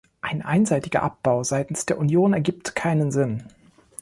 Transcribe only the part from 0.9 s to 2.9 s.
Abbau seitens der Union ergibt